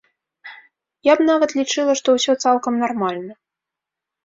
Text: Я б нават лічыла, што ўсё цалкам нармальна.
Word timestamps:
Я 1.07 1.13
б 1.19 1.25
нават 1.31 1.49
лічыла, 1.59 1.91
што 2.01 2.17
ўсё 2.17 2.33
цалкам 2.47 2.73
нармальна. 2.87 3.33